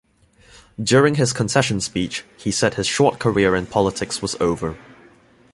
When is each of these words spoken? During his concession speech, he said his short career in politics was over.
During 0.81 1.13
his 1.13 1.31
concession 1.31 1.79
speech, 1.79 2.23
he 2.35 2.49
said 2.49 2.73
his 2.73 2.87
short 2.87 3.19
career 3.19 3.55
in 3.55 3.67
politics 3.67 4.19
was 4.19 4.33
over. 4.41 4.75